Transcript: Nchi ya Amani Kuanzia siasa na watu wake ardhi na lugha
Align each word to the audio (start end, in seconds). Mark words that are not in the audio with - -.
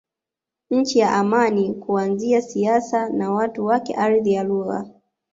Nchi 0.71 0.99
ya 0.99 1.11
Amani 1.13 1.73
Kuanzia 1.73 2.41
siasa 2.41 3.09
na 3.09 3.31
watu 3.31 3.65
wake 3.65 3.93
ardhi 3.93 4.35
na 4.35 4.43
lugha 4.43 4.89